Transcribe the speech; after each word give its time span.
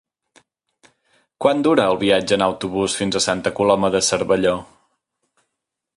Quant 1.45 1.61
dura 1.67 1.85
el 1.93 1.99
viatge 2.05 2.39
en 2.39 2.45
autobús 2.45 2.97
fins 3.03 3.19
a 3.19 3.23
Santa 3.29 3.53
Coloma 3.61 3.95
de 3.97 4.05
Cervelló? 4.11 4.59